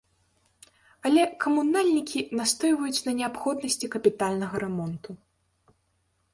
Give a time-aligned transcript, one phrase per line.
[1.09, 5.11] Але камунальнікі настойваюць на неабходнасці капітальнага рамонту.